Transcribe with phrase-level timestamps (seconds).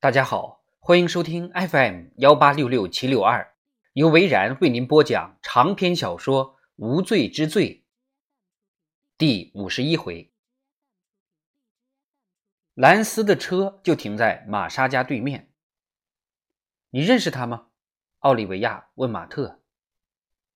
[0.00, 3.52] 大家好，欢迎收听 FM 幺八六六七六二，
[3.94, 7.84] 由维然为您播讲长篇小说《无罪之罪》
[9.18, 10.32] 第五十一回。
[12.74, 15.50] 兰斯的车就停在玛莎家对面。
[16.90, 17.66] 你认识他吗？
[18.20, 19.60] 奥利维亚问马特。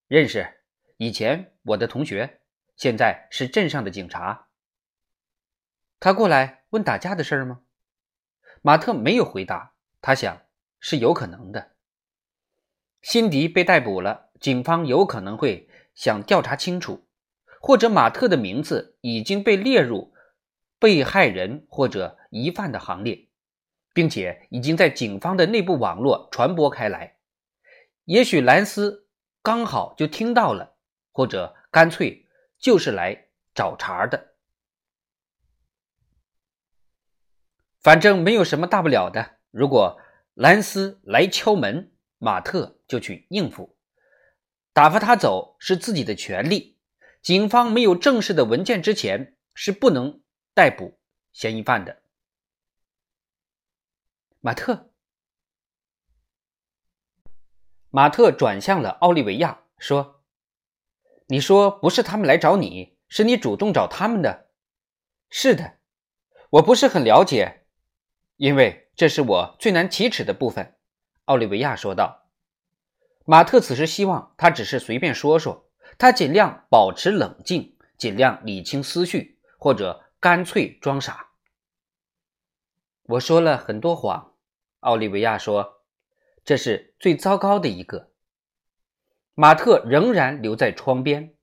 [0.06, 0.62] 认识，
[0.98, 2.42] 以前我的同学，
[2.76, 4.46] 现在是镇上的警察。
[5.98, 7.62] 他过来问打架的事儿吗？
[8.62, 10.42] 马特没有回答，他想
[10.78, 11.72] 是有可能的。
[13.02, 17.04] 辛迪被逮捕了，警方有可能会想调查清楚，
[17.60, 20.14] 或者马特的名字已经被列入
[20.78, 23.28] 被害人或者疑犯的行列，
[23.92, 27.16] 并且已经在警方的内部网络传播开来。
[28.04, 29.08] 也许兰斯
[29.42, 30.76] 刚好就听到了，
[31.10, 34.31] 或者干脆就是来找茬的。
[37.82, 39.38] 反正没有什么大不了的。
[39.50, 40.00] 如果
[40.34, 43.76] 兰斯来敲门，马特就去应付，
[44.72, 46.78] 打发他走是自己的权利。
[47.20, 50.22] 警方没有正式的文件之前是不能
[50.54, 50.98] 逮捕
[51.32, 52.02] 嫌疑犯的。
[54.40, 54.90] 马特，
[57.90, 60.24] 马特转向了奥利维亚，说
[61.26, 64.50] ：“你说不是他们来找你，是你主动找他们的？
[65.30, 65.78] 是的，
[66.50, 67.60] 我不是很了解。”
[68.36, 70.76] 因为这是我最难启齿的部分，
[71.26, 72.26] 奥利维亚说道。
[73.24, 81.30] 马特此时希望他只是随便说说，他尽量保持冷静，尽量理清思绪，或者干脆装傻。
[83.04, 84.34] 我说了很多谎，
[84.80, 85.82] 奥利维亚说，
[86.44, 88.10] 这是最糟糕的一个。
[89.34, 91.34] 马特仍然留在窗边。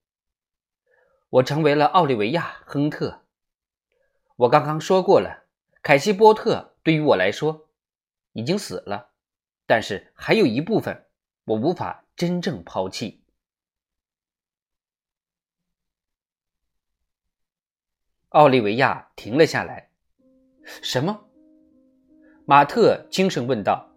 [1.30, 3.26] 我成为了奥利维亚·亨特。
[4.36, 5.39] 我刚刚说过了，
[5.82, 6.76] 凯西波特。
[6.82, 7.68] 对于我来说，
[8.32, 9.12] 已经死了，
[9.68, 11.06] 但是还有一部分
[11.44, 13.22] 我无法真正抛弃。
[18.30, 19.90] 奥利维亚停了下来。
[20.64, 21.28] 什么？
[22.46, 23.88] 马特轻声问道。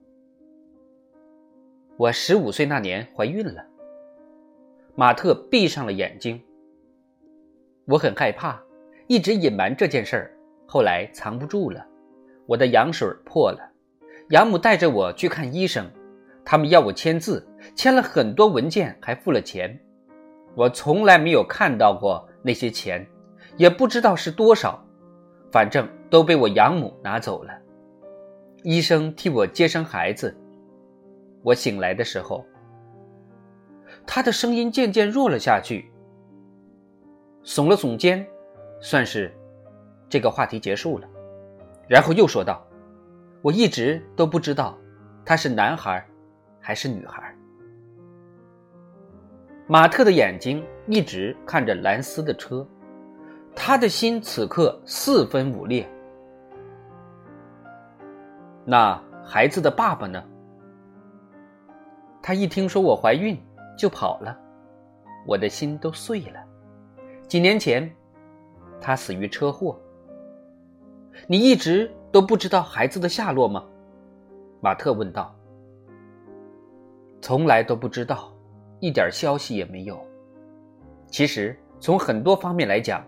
[1.97, 3.65] 我十五岁那年怀孕了。
[4.95, 6.43] 马特闭上了眼睛。
[7.87, 8.63] 我很害怕，
[9.07, 10.32] 一直隐瞒这件事儿，
[10.73, 11.87] 后来藏不住了。
[12.47, 13.59] 我的羊水破了，
[14.31, 15.87] 养母带着我去看医生，
[16.47, 17.47] 他们要我签字，
[17.77, 19.79] 签了很多文件，还付了钱。
[20.55, 23.07] 我从来没有看到过那些钱，
[23.59, 24.83] 也不知道是多少，
[25.51, 27.53] 反正都被我养母拿走了。
[28.63, 30.35] 医生替我接生孩子，
[31.43, 32.47] 我醒来的时候，
[34.07, 35.93] 他的声音渐渐弱了下去，
[37.45, 38.27] 耸了耸肩，
[38.81, 39.31] 算是
[40.13, 41.09] 这个话题结束了。
[41.89, 42.63] 然后又说道
[43.41, 44.77] ：“我一直都不知道
[45.25, 46.07] 他是男孩
[46.61, 47.35] 还是女孩。”
[49.67, 52.67] 马特的眼睛一直看着兰斯的车，
[53.57, 55.89] 他的心此刻四分五裂。
[58.67, 60.23] 那孩子的爸爸呢？
[62.21, 63.35] 他一听说我怀孕
[63.79, 64.39] 就跑了，
[65.27, 66.45] 我的心都碎了。
[67.27, 67.91] 几年前，
[68.79, 69.81] 他死于车祸。
[71.27, 73.65] 你一直都不知道孩子的下落吗？
[74.61, 75.35] 马特问道。
[77.21, 78.33] 从来都不知道，
[78.81, 80.05] 一点消息也没有。
[81.07, 83.07] 其实从很多方面来讲，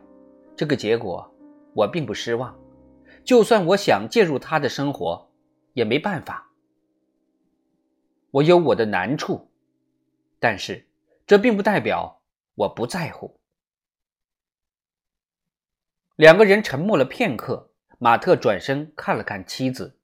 [0.57, 1.29] 这个结果
[1.75, 2.57] 我并不失望。
[3.25, 5.29] 就算我想介入他的生活，
[5.73, 6.51] 也没办法。
[8.31, 9.49] 我有我的难处，
[10.39, 10.87] 但是
[11.27, 12.21] 这并不代表
[12.55, 13.41] 我不在乎。
[16.17, 17.71] 两个人沉默了片刻。
[17.99, 19.99] 马特转身看了看妻子。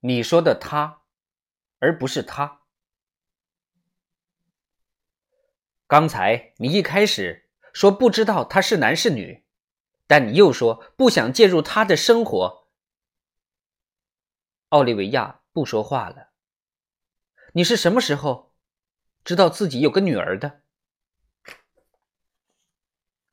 [0.00, 1.02] 你说的他，
[1.78, 2.62] 而不是他。
[5.86, 9.44] 刚才你一开始说不知道他是男是女，
[10.06, 12.68] 但你又说不想介入他的生活。
[14.70, 16.30] 奥利维亚不说话了。
[17.52, 18.54] 你是什么时候
[19.22, 20.62] 知道自己有个女儿的？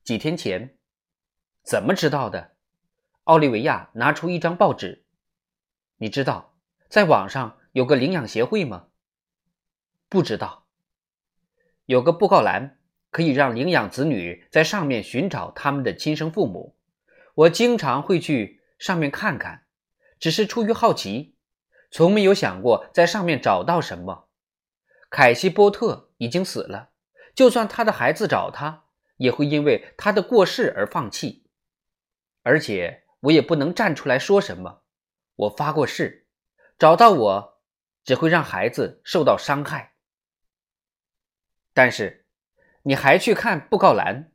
[0.04, 0.78] 几天前。
[1.64, 2.51] 怎么知道的？
[3.32, 5.06] 奥利维亚拿出一张报纸，
[5.96, 6.54] 你知道
[6.90, 8.88] 在网上有个领养协会吗？
[10.10, 10.68] 不知道。
[11.86, 12.78] 有个布告栏，
[13.10, 16.76] 可以让领养子女在上面寻找他们的亲生父母。
[17.34, 19.64] 我经常会去上面看看，
[20.20, 21.38] 只是出于好奇，
[21.90, 24.28] 从没有想过在上面找到什么。
[25.10, 26.90] 凯西波特已经死了，
[27.34, 28.84] 就算他的孩子找他，
[29.16, 31.46] 也会因为他的过世而放弃，
[32.44, 33.01] 而且。
[33.22, 34.84] 我也不能站出来说什么，
[35.36, 36.28] 我发过誓，
[36.78, 37.62] 找到我
[38.04, 39.96] 只会让孩子受到伤害。
[41.74, 42.28] 但是，
[42.84, 44.34] 你还去看布告栏？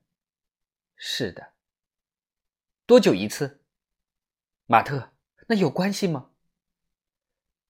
[0.96, 1.52] 是的。
[2.86, 3.62] 多久一次？
[4.66, 5.12] 马特，
[5.48, 6.30] 那有关系吗？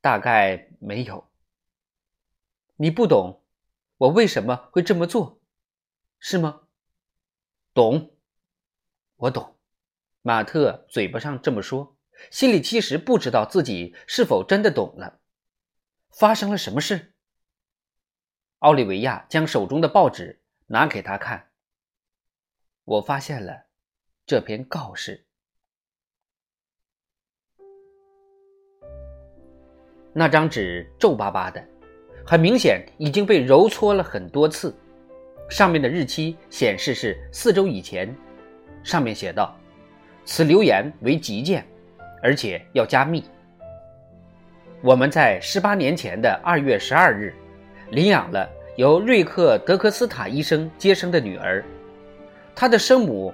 [0.01, 1.29] 大概没有。
[2.77, 3.43] 你不懂
[3.97, 5.41] 我为什么会这么做，
[6.21, 6.69] 是吗？
[7.73, 8.15] 懂，
[9.17, 9.56] 我懂。
[10.27, 11.97] 马特嘴巴上这么说，
[12.33, 15.21] 心里其实不知道自己是否真的懂了。
[16.11, 17.15] 发生了什么事？
[18.59, 21.51] 奥利维亚将手中的报纸拿给他看。
[22.83, 23.67] 我发现了
[24.27, 25.25] 这篇告示。
[30.13, 31.65] 那张纸皱巴巴的，
[32.27, 34.77] 很明显已经被揉搓了很多次。
[35.49, 38.13] 上面的日期显示是四周以前。
[38.83, 39.57] 上面写道
[40.27, 41.65] ：“此留言为急件，
[42.23, 43.25] 而且要加密。
[44.83, 47.33] 我们在十八年前的二月十二日，
[47.91, 48.47] 领养了
[48.77, 51.65] 由瑞克·德克斯塔医生接生的女儿，
[52.55, 53.33] 她的生母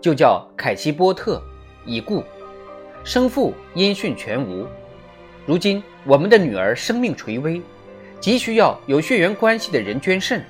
[0.00, 1.42] 就叫凯西·波特，
[1.84, 2.22] 已故，
[3.04, 4.66] 生父音讯全无。
[5.44, 7.60] 如今我们的女儿生命垂危，
[8.20, 10.42] 急需要有血缘关系的人捐肾。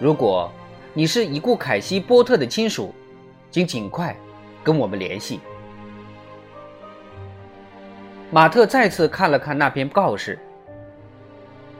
[0.00, 0.52] 如果
[0.92, 2.92] 你是已故凯西·波特的亲属。”
[3.52, 4.16] 请尽快
[4.62, 5.40] 跟我们联系。
[8.30, 10.38] 马特再次看了看那篇告示。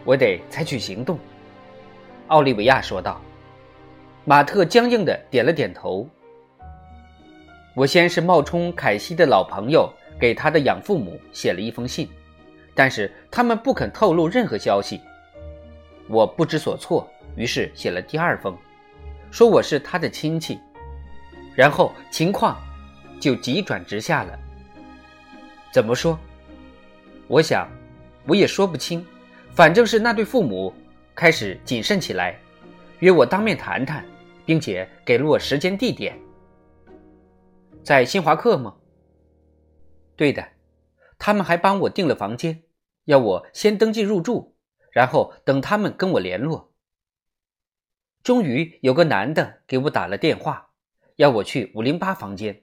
[0.04, 1.18] 我得采取行动，
[2.28, 3.20] 奥利维亚说道。
[4.24, 6.08] 马特僵硬的点了点头。
[7.74, 9.88] 我先是冒充凯西的老朋友，
[10.18, 12.08] 给他的养父母写了一封信，
[12.74, 15.00] 但是他们不肯透露任何消息。
[16.08, 18.56] 我不知所措，于是写了第二封，
[19.30, 20.58] 说我是他的亲戚。
[21.54, 22.56] 然后情况
[23.20, 24.38] 就急转直下了。
[25.72, 26.18] 怎么说？
[27.28, 27.68] 我想，
[28.26, 29.06] 我也说不清。
[29.52, 30.72] 反正是那对父母
[31.14, 32.36] 开始谨慎起来，
[33.00, 34.04] 约我当面谈谈，
[34.46, 36.18] 并且给了我时间地点。
[37.84, 38.76] 在新华客吗？
[40.16, 40.48] 对的，
[41.18, 42.62] 他们还帮我订了房间，
[43.04, 44.54] 要我先登记入住，
[44.92, 46.72] 然后等他们跟我联络。
[48.22, 50.70] 终于有个男的给我打了电话。
[51.16, 52.62] 要我去五零八房间，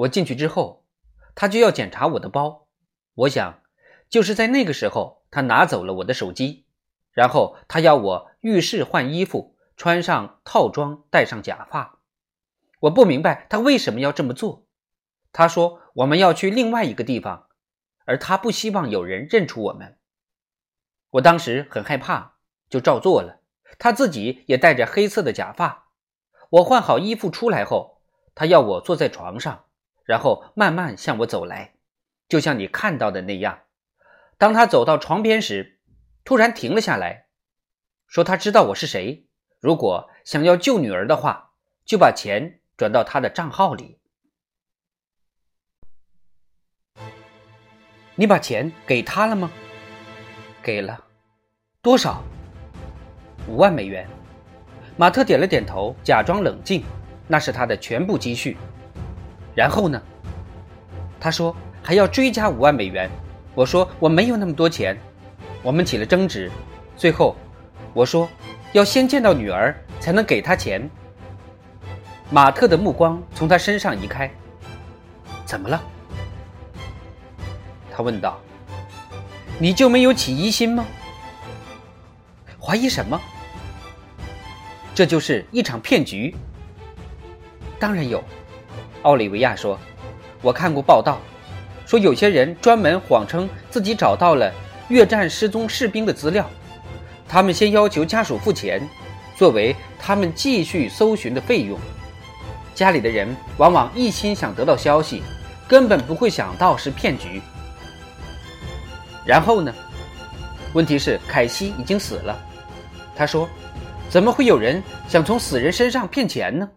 [0.00, 0.86] 我进去之后，
[1.34, 2.68] 他就要检查我的包。
[3.14, 3.62] 我想，
[4.08, 6.64] 就是在那个时候，他拿走了我的手机，
[7.12, 11.98] 然后他要我浴室换衣服，穿上套装，戴上假发。
[12.80, 14.66] 我不明白他为什么要这么做。
[15.32, 17.48] 他说我们要去另外一个地方，
[18.06, 19.98] 而他不希望有人认出我们。
[21.10, 22.36] 我当时很害怕，
[22.70, 23.42] 就照做了。
[23.78, 25.88] 他自己也戴着黑色的假发。
[26.48, 28.00] 我换好衣服出来后，
[28.34, 29.66] 他要我坐在床上，
[30.04, 31.74] 然后慢慢向我走来，
[32.28, 33.60] 就像你看到的那样。
[34.38, 35.80] 当他走到床边时，
[36.24, 37.26] 突然停了下来，
[38.06, 39.28] 说他知道我是谁，
[39.60, 41.52] 如果想要救女儿的话，
[41.84, 43.98] 就把钱转到他的账号里。
[48.16, 49.50] 你把钱给他了吗？
[50.62, 51.04] 给了，
[51.80, 52.22] 多少？
[53.48, 54.06] 五万美元。
[54.96, 56.84] 马特点了点头，假装冷静。
[57.26, 58.56] 那是他的全部积蓄。
[59.60, 60.00] 然后呢？
[61.20, 63.10] 他说还要追加五万美元。
[63.54, 64.98] 我说我没有那么多钱。
[65.62, 66.50] 我们起了争执。
[66.96, 67.36] 最后，
[67.92, 68.26] 我说
[68.72, 70.88] 要先见到女儿才能给他钱。
[72.30, 74.30] 马特的目光从他身上移开。
[75.44, 75.78] 怎么了？
[77.92, 78.40] 他问道。
[79.58, 80.86] 你就没有起疑心吗？
[82.58, 83.20] 怀疑什么？
[84.94, 86.34] 这就是一场骗局。
[87.78, 88.24] 当然有，
[89.02, 89.78] 奥利维亚说
[90.42, 91.18] ：“我看过报道，
[91.86, 94.52] 说有些人专门谎称自己找到了
[94.88, 96.48] 越战失踪士兵的资料，
[97.28, 98.80] 他们先要求家属付钱，
[99.36, 101.78] 作为他们继续搜寻的费用。
[102.74, 105.22] 家里的人往往一心想得到消息，
[105.66, 107.40] 根本不会想到是骗局。
[109.26, 109.72] 然后呢？
[110.72, 112.38] 问题是凯西已经死了。”
[113.16, 113.48] 他说。
[114.10, 116.68] 怎么会有人想从死人身上骗钱呢？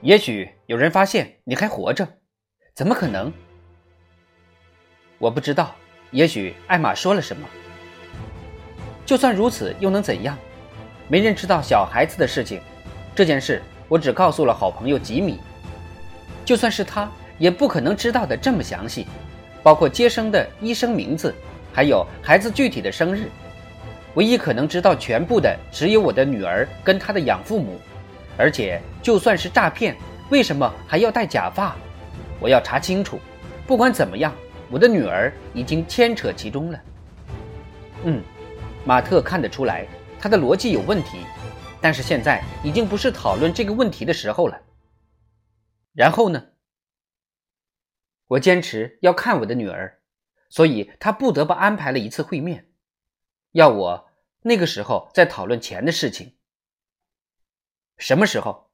[0.00, 2.06] 也许有人发现你还活着，
[2.72, 3.32] 怎么可能？
[5.18, 5.74] 我不知道。
[6.12, 7.46] 也许艾玛说了什么。
[9.04, 10.38] 就算如此，又能怎样？
[11.08, 12.60] 没人知道小孩子的事情。
[13.14, 15.40] 这件事我只告诉了好朋友吉米。
[16.44, 19.06] 就算是他，也不可能知道的这么详细，
[19.64, 21.34] 包括接生的医生名字，
[21.72, 23.28] 还有孩子具体的生日。
[24.14, 27.78] 唯一可能知道全部的只有我的女儿跟她的养父母，
[28.36, 29.96] 而且就算是诈骗，
[30.28, 31.74] 为什么还要戴假发？
[32.38, 33.18] 我要查清楚。
[33.66, 34.36] 不管怎么样，
[34.70, 36.78] 我的女儿已经牵扯其中了。
[38.04, 38.22] 嗯，
[38.84, 39.88] 马特看得出来，
[40.20, 41.20] 他的逻辑有问题，
[41.80, 44.60] 但是现在已经不是讨论这个问题的时候了。
[45.94, 46.44] 然后呢？
[48.26, 50.02] 我坚持要看我的女儿，
[50.50, 52.70] 所以他不得不安排了一次会面，
[53.52, 54.10] 要我
[54.42, 56.36] 那个时候再讨论钱的事情。
[57.96, 58.67] 什么时候？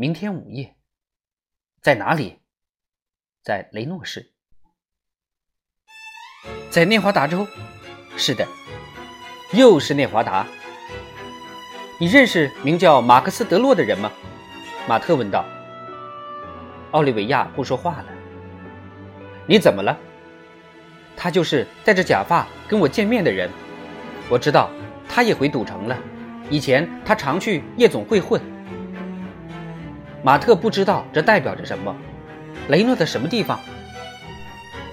[0.00, 0.76] 明天午夜。
[1.82, 2.38] 在哪里？
[3.42, 4.30] 在雷诺市。
[6.70, 7.44] 在内华达州。
[8.16, 8.46] 是的，
[9.52, 10.46] 又是内华达。
[11.98, 14.12] 你认识名叫马克思·德洛的人吗？
[14.86, 15.44] 马特问道。
[16.92, 18.06] 奥利维亚不说话了。
[19.48, 19.98] 你怎么了？
[21.16, 23.50] 他就是戴着假发跟我见面的人。
[24.30, 24.70] 我知道，
[25.08, 25.98] 他也回赌城了。
[26.50, 28.40] 以前他常去夜总会混。
[30.22, 31.94] 马特不知道这代表着什么。
[32.68, 33.58] 雷诺的什么地方？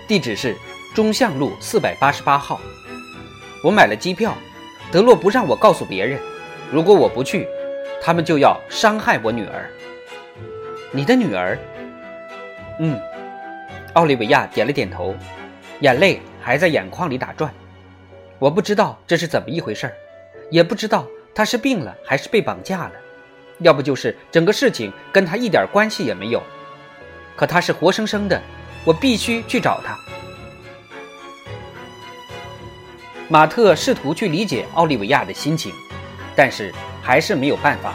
[0.07, 0.55] 地址是
[0.93, 2.59] 中巷路四百八十八号。
[3.63, 4.35] 我买了机票。
[4.91, 6.19] 德洛不让我告诉别人。
[6.71, 7.47] 如果我不去，
[8.01, 9.69] 他们就要伤害我女儿。
[10.91, 11.57] 你的女儿？
[12.79, 12.97] 嗯。
[13.93, 15.15] 奥利维亚点了点头，
[15.79, 17.51] 眼泪还在眼眶里打转。
[18.37, 19.93] 我不知道这是怎么一回事儿，
[20.51, 21.05] 也不知道。
[21.33, 22.91] 他是病了还是被绑架了？
[23.59, 26.41] 要不就是整个事情跟他一点关系也没有。
[27.35, 28.41] 可他是活生生的，
[28.85, 29.97] 我必须去找他。
[33.27, 35.73] 马特试图去理解奥利维亚的心情，
[36.35, 36.71] 但是
[37.01, 37.93] 还是没有办法。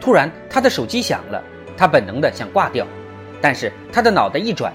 [0.00, 1.42] 突然，他的手机响了，
[1.76, 2.86] 他本能的想挂掉，
[3.40, 4.72] 但是他的脑袋一转，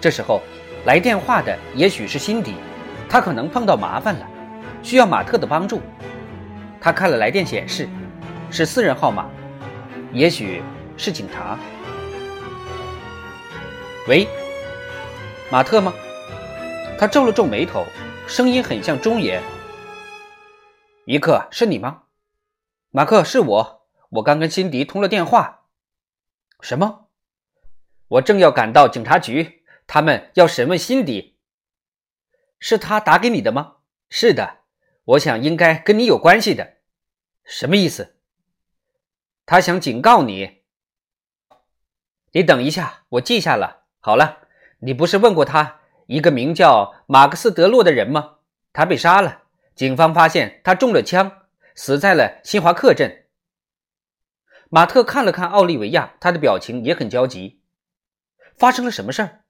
[0.00, 0.40] 这时候
[0.84, 2.54] 来电话的也许是辛迪，
[3.08, 4.26] 他可能碰到麻烦了，
[4.82, 5.82] 需要马特的帮助。
[6.80, 7.88] 他看了来电显示，
[8.50, 9.28] 是私人号码，
[10.12, 10.62] 也许
[10.96, 11.58] 是警察。
[14.08, 14.26] 喂，
[15.52, 15.92] 马特吗？
[16.98, 17.84] 他皱了皱眉头，
[18.26, 19.42] 声音很像中野。
[21.04, 22.04] 一克，是你吗？
[22.90, 23.86] 马克，是我。
[24.08, 25.66] 我刚跟辛迪通了电话。
[26.60, 27.08] 什么？
[28.08, 31.36] 我正要赶到警察局，他们要审问辛迪。
[32.58, 33.76] 是他打给你的吗？
[34.08, 34.60] 是的。
[35.04, 36.78] 我想应该跟你有关系的，
[37.44, 38.17] 什么意思？
[39.50, 40.58] 他想警告你。
[42.32, 43.86] 你等一下，我记下了。
[43.98, 44.46] 好了，
[44.80, 48.40] 你不是问过他一个名叫马克思·德洛的人吗？
[48.74, 53.24] 他被杀了，警方发现他中了枪，死在了新华克镇。
[54.68, 57.62] 马特看了看奥利维亚，他的表情也很焦急。
[58.58, 59.44] 发生了什么事儿？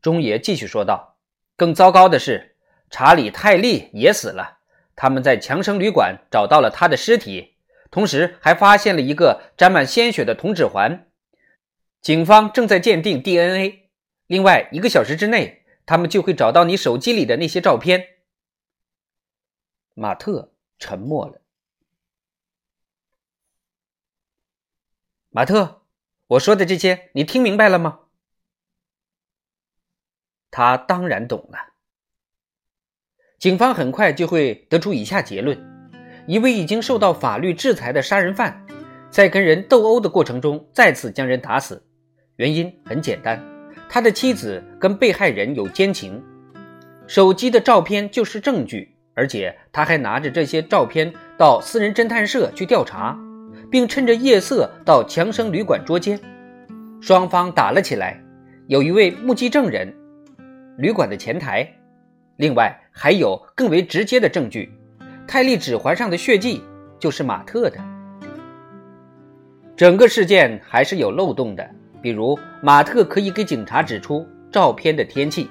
[0.00, 1.16] 中爷继续说道
[1.58, 2.54] ：“更糟糕的是，
[2.88, 4.58] 查理·泰利也死了。”
[4.94, 7.49] 他们在强生旅馆找到了他的尸体，
[7.90, 11.10] 同时还发现了一个沾满鲜血的铜指环。
[12.00, 13.90] 警方正在鉴定 DNA。
[14.26, 18.18] 另外一个小时之内，他们就会找到你手机里的那些照片。
[19.94, 21.40] 马特沉默了。
[25.30, 25.82] 马特，
[26.28, 28.00] 我说的这些你听明白了吗？
[30.50, 31.74] 他当然懂了。
[33.38, 35.79] 警方很快就会得出以下结论：
[36.30, 38.64] 一位已经受到法律制裁的杀人犯，
[39.10, 41.82] 在跟人斗殴的过程中再次将人打死。
[42.36, 43.42] 原因很简单，
[43.88, 46.22] 他的妻子跟被害人有奸情，
[47.08, 53.18] 手机的照片就是证据，而且他还拿着这些照片到私人侦探社去调查，
[53.68, 56.16] 并趁着夜色到强生旅馆捉奸。
[57.00, 58.22] 双方打了起来，
[58.68, 59.92] 有一位目击证人，
[60.78, 61.68] 旅馆的前台。
[62.36, 64.72] 另外还有更为直接的证据，
[65.32, 66.60] 泰利指环上的血迹
[66.98, 67.78] 就是马特的。
[69.76, 71.70] 整个事件还是有漏洞的，
[72.02, 75.48] 比如马特可以给警察指出照片的天气，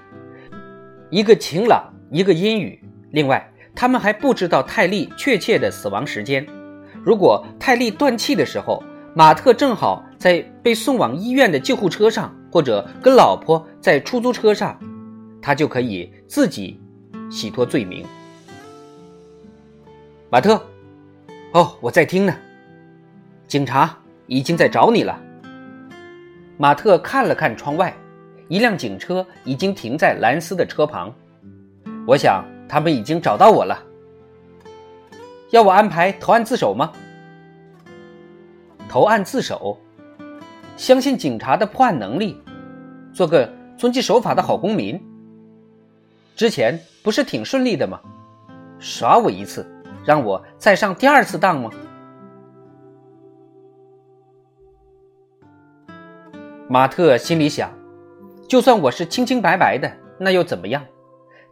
[1.09, 2.77] 一个晴朗，一个阴雨。
[3.11, 6.45] 另外，他们还不知道泰利确切的死亡时间。
[7.01, 8.83] 如果泰利断气的时候，
[9.15, 14.77] 马特正好在被送往医院的救护车上，或者跟老婆在出租车上。
[15.41, 16.81] 他就可以自己
[17.31, 18.05] 洗脱罪名。
[20.31, 20.63] 马特，
[21.53, 22.35] 哦，我在听呢。
[23.47, 25.19] 警察已经在找你了。
[26.55, 27.91] 马特看了看窗外，
[28.47, 31.11] 一辆警车已经停在兰斯的车旁。
[32.05, 33.83] 我想他们已经找到我了。
[35.49, 36.91] 要我安排投案自首吗？
[38.87, 39.79] 投案自首？
[40.77, 42.39] 相信警察的破案能力，
[43.11, 45.03] 做个遵纪守法的好公民。
[46.35, 47.99] 之前不是挺顺利的吗？
[48.77, 49.67] 耍我一次，
[50.09, 51.69] 让我再上第二次当吗？
[56.67, 57.71] 马特心里想：
[58.47, 60.83] 就算我是清清白白的，那又怎么样？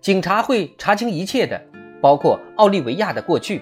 [0.01, 1.61] 警察会查清一切的，
[2.01, 3.61] 包括奥利维亚的过去。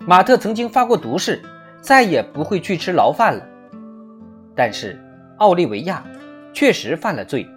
[0.00, 1.40] 马特曾经发过毒誓，
[1.80, 3.46] 再也不会去吃牢饭了。
[4.56, 5.00] 但是
[5.38, 6.04] 奥利维亚
[6.52, 7.48] 确实犯了罪，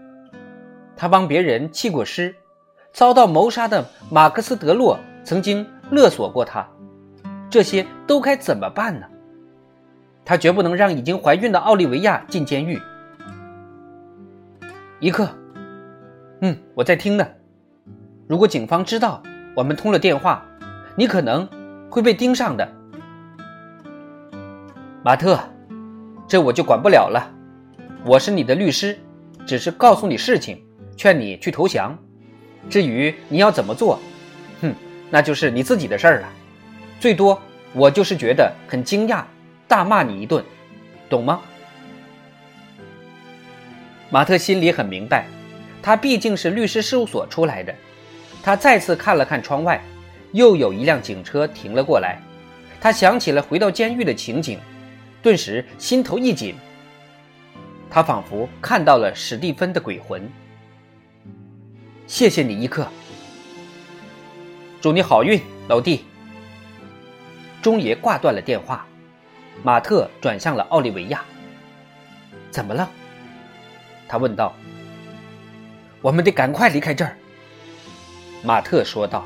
[0.95, 2.35] 他帮别人弃过尸，
[2.91, 6.67] 遭到谋杀的马克思·德洛曾经勒索过他，
[7.51, 9.05] 这些都该怎么办呢？
[10.25, 12.81] 他绝不能让已经怀孕的奥利维亚进监狱。
[14.99, 15.29] 一刻，
[16.41, 17.27] 嗯，我在听呢。
[18.27, 19.21] 如果警方知道
[19.55, 20.43] 我们通了电话，
[20.95, 21.47] 你可能
[21.91, 22.67] 会被盯上的，
[25.03, 25.39] 马特。
[26.27, 27.29] 这我就管不了了。
[28.03, 28.97] 我是你的律师，
[29.45, 30.65] 只是告诉你事情，
[30.97, 31.95] 劝你去投降。
[32.67, 33.99] 至于你要怎么做，
[35.13, 36.27] 那就是你自己的事儿了。
[36.99, 37.39] 最多
[37.71, 39.23] 我就是觉得很惊讶，
[39.67, 40.43] 大骂你一顿，
[41.07, 41.39] 懂吗？
[44.09, 45.27] 马特心里很明白，
[45.83, 47.75] 他毕竟是律师事务所出来的。
[48.41, 49.79] 他再次看了看窗外，
[50.31, 52.19] 又有一辆警车停了过来。
[52.81, 54.57] 他想起了回到监狱的情景，
[55.21, 56.55] 顿时心头一紧。
[57.87, 60.27] 他仿佛看到了史蒂芬的鬼魂。
[62.07, 62.87] 谢谢你，伊克。
[64.83, 66.03] 祝你好运，老弟。
[67.61, 68.85] 钟爷挂断了电话，
[69.63, 71.23] 马特转向了奥利维亚。
[72.51, 72.89] 怎么了？
[74.09, 74.53] 他问道。
[76.01, 77.15] 我们得赶快离开这儿。
[78.43, 79.23] 马特说道：“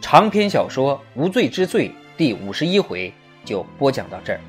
[0.00, 3.12] 长篇小说《无罪之罪》第五十一回
[3.44, 4.40] 就播讲到这儿。